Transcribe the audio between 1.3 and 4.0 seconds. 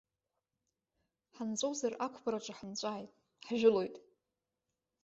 Ҳанҵәозар ақәԥараҿы ҳанҵәааит, ҳжәылоит!